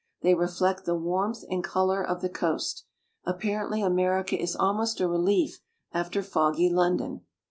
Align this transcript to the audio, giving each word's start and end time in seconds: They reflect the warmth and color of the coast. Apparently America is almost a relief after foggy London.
They 0.23 0.33
reflect 0.33 0.85
the 0.85 0.95
warmth 0.97 1.43
and 1.47 1.63
color 1.63 2.03
of 2.03 2.21
the 2.23 2.29
coast. 2.29 2.85
Apparently 3.23 3.83
America 3.83 4.35
is 4.35 4.55
almost 4.55 4.99
a 4.99 5.07
relief 5.07 5.59
after 5.93 6.23
foggy 6.23 6.71
London. 6.71 7.21